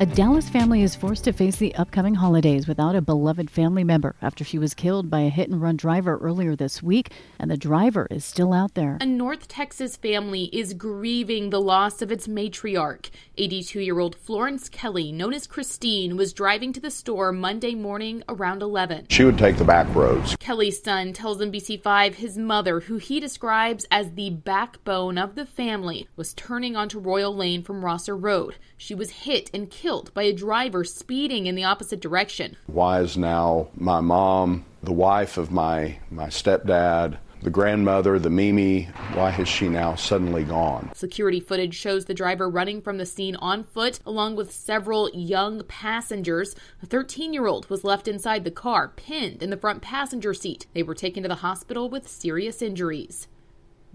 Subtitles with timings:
[0.00, 4.16] A Dallas family is forced to face the upcoming holidays without a beloved family member
[4.20, 7.56] after she was killed by a hit and run driver earlier this week, and the
[7.56, 8.98] driver is still out there.
[9.00, 13.10] A North Texas family is grieving the loss of its matriarch.
[13.38, 18.24] 82 year old Florence Kelly, known as Christine, was driving to the store Monday morning
[18.28, 19.06] around 11.
[19.10, 20.34] She would take the back roads.
[20.40, 26.08] Kelly's son tells NBC5 his mother, who he describes as the backbone of the family,
[26.16, 28.56] was turning onto Royal Lane from Rosser Road.
[28.76, 32.56] She was hit and killed killed by a driver speeding in the opposite direction.
[32.64, 38.84] Why is now my mom, the wife of my, my stepdad, the grandmother, the Mimi,
[39.12, 40.90] why has she now suddenly gone?
[40.94, 45.62] Security footage shows the driver running from the scene on foot along with several young
[45.64, 46.56] passengers.
[46.82, 50.64] A 13 year old was left inside the car, pinned in the front passenger seat.
[50.72, 53.28] They were taken to the hospital with serious injuries.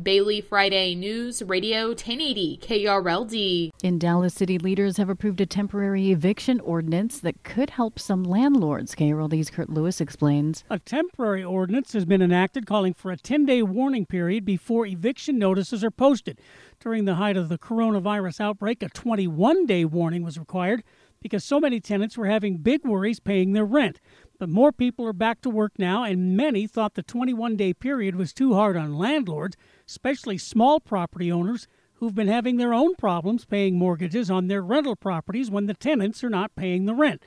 [0.01, 3.71] Bailey Friday News Radio 1080 KRLD.
[3.83, 8.95] In Dallas, city leaders have approved a temporary eviction ordinance that could help some landlords.
[8.95, 10.63] KRLD's Kurt Lewis explains.
[10.69, 15.37] A temporary ordinance has been enacted calling for a 10 day warning period before eviction
[15.37, 16.39] notices are posted.
[16.79, 20.81] During the height of the coronavirus outbreak, a 21 day warning was required
[21.21, 23.99] because so many tenants were having big worries paying their rent.
[24.39, 28.15] But more people are back to work now, and many thought the 21 day period
[28.15, 33.43] was too hard on landlords, especially small property owners who've been having their own problems
[33.43, 37.21] paying mortgages on their rental properties when the tenants are not paying the rent.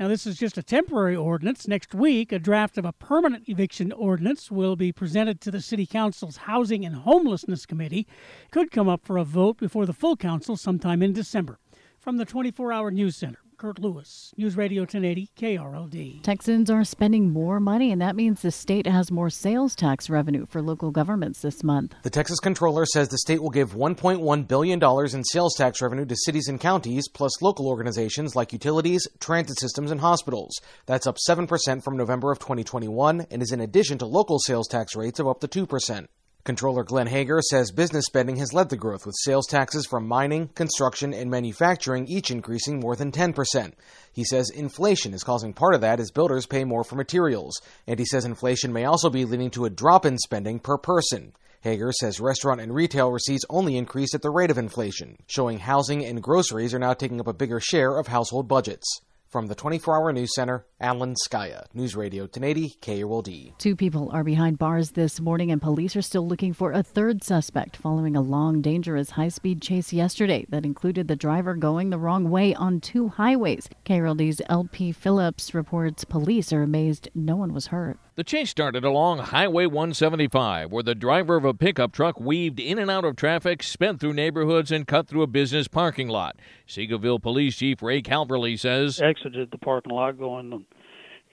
[0.00, 1.68] Now, this is just a temporary ordinance.
[1.68, 5.86] Next week, a draft of a permanent eviction ordinance will be presented to the City
[5.86, 8.08] Council's Housing and Homelessness Committee.
[8.50, 11.60] Could come up for a vote before the full council sometime in December.
[12.00, 13.38] From the 24 Hour News Center.
[13.56, 16.22] Kurt Lewis, News Radio 1080 KRLD.
[16.22, 20.44] Texans are spending more money, and that means the state has more sales tax revenue
[20.44, 21.94] for local governments this month.
[22.02, 26.16] The Texas controller says the state will give $1.1 billion in sales tax revenue to
[26.16, 30.60] cities and counties, plus local organizations like utilities, transit systems, and hospitals.
[30.84, 34.94] That's up 7% from November of 2021 and is in addition to local sales tax
[34.94, 36.06] rates of up to 2%.
[36.46, 40.46] Controller Glenn Hegar says business spending has led the growth, with sales taxes from mining,
[40.54, 43.72] construction, and manufacturing each increasing more than 10%.
[44.12, 47.98] He says inflation is causing part of that as builders pay more for materials, and
[47.98, 51.32] he says inflation may also be leading to a drop in spending per person.
[51.64, 56.04] Hegar says restaurant and retail receipts only increased at the rate of inflation, showing housing
[56.04, 59.00] and groceries are now taking up a bigger share of household budgets.
[59.28, 63.56] From the 24 Hour News Center, Alan Scaia, News Radio 1080 KRLD.
[63.56, 67.24] Two people are behind bars this morning, and police are still looking for a third
[67.24, 71.98] suspect following a long, dangerous high speed chase yesterday that included the driver going the
[71.98, 73.70] wrong way on two highways.
[73.86, 77.98] KRLD's LP Phillips reports police are amazed no one was hurt.
[78.16, 82.78] The chase started along Highway 175, where the driver of a pickup truck weaved in
[82.78, 86.36] and out of traffic, sped through neighborhoods, and cut through a business parking lot.
[86.66, 90.64] Seagoville Police Chief Ray Calverley says exited the parking lot going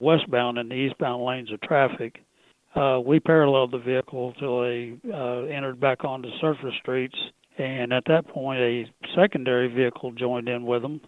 [0.00, 2.22] westbound the eastbound lanes of traffic.
[2.74, 7.16] Uh, we paralleled the vehicle until they uh, entered back onto surface streets,
[7.58, 8.84] and at that point, a
[9.14, 11.00] secondary vehicle joined in with them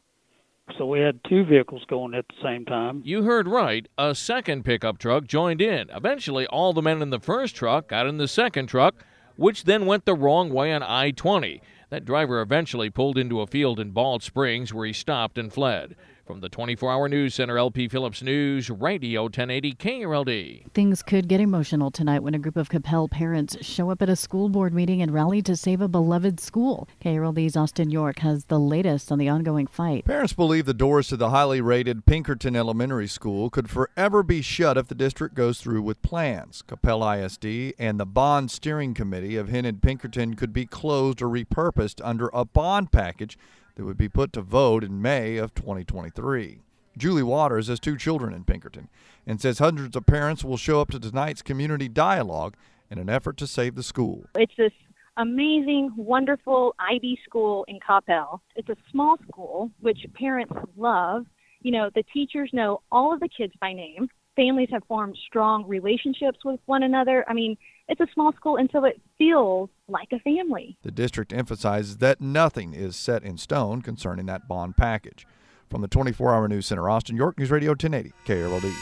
[0.78, 3.02] so we had two vehicles going at the same time.
[3.04, 3.86] You heard right.
[3.96, 5.88] A second pickup truck joined in.
[5.90, 9.04] Eventually, all the men in the first truck got in the second truck,
[9.36, 11.62] which then went the wrong way on I 20.
[11.90, 15.94] That driver eventually pulled into a field in Balch Springs where he stopped and fled.
[16.26, 20.72] From the 24 Hour News Center, LP Phillips News, Radio 1080 KRLD.
[20.72, 24.16] Things could get emotional tonight when a group of Coppell parents show up at a
[24.16, 26.88] school board meeting and rally to save a beloved school.
[27.00, 30.04] KRLD's Austin York has the latest on the ongoing fight.
[30.04, 34.76] Parents believe the doors to the highly rated Pinkerton Elementary School could forever be shut
[34.76, 36.64] if the district goes through with plans.
[36.66, 42.00] Coppell ISD and the Bond Steering Committee have hinted Pinkerton could be closed or repurposed
[42.02, 43.38] under a bond package
[43.76, 46.60] that would be put to vote in May of 2023.
[46.98, 48.88] Julie Waters has two children in Pinkerton
[49.26, 52.56] and says hundreds of parents will show up to tonight's community dialogue
[52.90, 54.24] in an effort to save the school.
[54.34, 54.72] It's this
[55.18, 58.40] amazing, wonderful IB school in Coppell.
[58.54, 61.26] It's a small school, which parents love.
[61.60, 64.08] You know, the teachers know all of the kids by name.
[64.34, 67.24] families have formed strong relationships with one another.
[67.28, 67.56] I mean,
[67.88, 70.76] it's a small school, and so it feels like a family.
[70.82, 75.26] The district emphasizes that nothing is set in stone concerning that bond package.
[75.70, 78.72] From the 24 Hour News Center, Austin, York News Radio 1080, KRLD.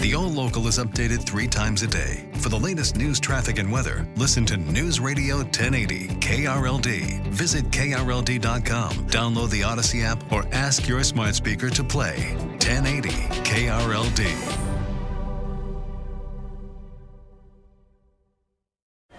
[0.00, 2.30] The All Local is updated three times a day.
[2.40, 7.26] For the latest news, traffic, and weather, listen to News Radio 1080 KRLD.
[7.28, 14.65] Visit KRLD.com, download the Odyssey app, or ask your smart speaker to play 1080 KRLD.